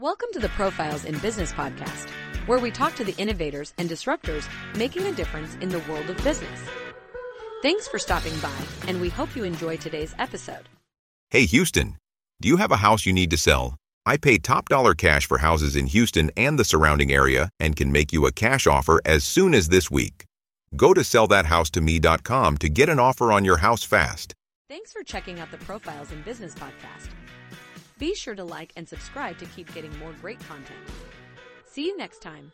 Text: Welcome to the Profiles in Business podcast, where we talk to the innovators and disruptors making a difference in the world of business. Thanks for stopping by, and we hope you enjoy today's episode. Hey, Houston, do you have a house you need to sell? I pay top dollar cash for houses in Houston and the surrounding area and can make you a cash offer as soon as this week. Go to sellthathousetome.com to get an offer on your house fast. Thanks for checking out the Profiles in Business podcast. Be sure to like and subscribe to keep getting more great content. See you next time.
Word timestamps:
Welcome 0.00 0.28
to 0.34 0.38
the 0.38 0.48
Profiles 0.50 1.04
in 1.04 1.18
Business 1.18 1.50
podcast, 1.50 2.08
where 2.46 2.60
we 2.60 2.70
talk 2.70 2.94
to 2.94 3.04
the 3.04 3.16
innovators 3.18 3.74
and 3.78 3.90
disruptors 3.90 4.48
making 4.76 5.04
a 5.06 5.12
difference 5.12 5.56
in 5.60 5.70
the 5.70 5.82
world 5.90 6.08
of 6.08 6.16
business. 6.22 6.60
Thanks 7.62 7.88
for 7.88 7.98
stopping 7.98 8.38
by, 8.38 8.62
and 8.86 9.00
we 9.00 9.08
hope 9.08 9.34
you 9.34 9.42
enjoy 9.42 9.76
today's 9.76 10.14
episode. 10.20 10.68
Hey, 11.30 11.46
Houston, 11.46 11.96
do 12.40 12.46
you 12.46 12.58
have 12.58 12.70
a 12.70 12.76
house 12.76 13.06
you 13.06 13.12
need 13.12 13.30
to 13.30 13.36
sell? 13.36 13.74
I 14.06 14.18
pay 14.18 14.38
top 14.38 14.68
dollar 14.68 14.94
cash 14.94 15.26
for 15.26 15.38
houses 15.38 15.74
in 15.74 15.88
Houston 15.88 16.30
and 16.36 16.56
the 16.56 16.64
surrounding 16.64 17.10
area 17.10 17.50
and 17.58 17.74
can 17.74 17.90
make 17.90 18.12
you 18.12 18.24
a 18.26 18.30
cash 18.30 18.68
offer 18.68 19.00
as 19.04 19.24
soon 19.24 19.52
as 19.52 19.68
this 19.68 19.90
week. 19.90 20.26
Go 20.76 20.94
to 20.94 21.00
sellthathousetome.com 21.00 22.58
to 22.58 22.68
get 22.68 22.88
an 22.88 23.00
offer 23.00 23.32
on 23.32 23.44
your 23.44 23.56
house 23.56 23.82
fast. 23.82 24.32
Thanks 24.68 24.92
for 24.92 25.02
checking 25.02 25.40
out 25.40 25.50
the 25.50 25.58
Profiles 25.58 26.12
in 26.12 26.22
Business 26.22 26.54
podcast. 26.54 27.08
Be 27.98 28.14
sure 28.14 28.36
to 28.36 28.44
like 28.44 28.72
and 28.76 28.88
subscribe 28.88 29.38
to 29.38 29.46
keep 29.46 29.74
getting 29.74 29.96
more 29.98 30.12
great 30.20 30.38
content. 30.40 30.78
See 31.66 31.84
you 31.84 31.96
next 31.96 32.22
time. 32.22 32.52